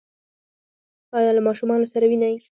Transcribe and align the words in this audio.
ایا 1.17 1.31
له 1.35 1.41
ماشومانو 1.47 1.85
سره 1.93 2.05
وینئ؟ 2.07 2.35